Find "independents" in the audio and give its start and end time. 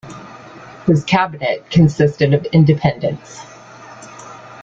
2.45-3.45